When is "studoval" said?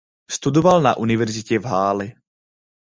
0.31-0.81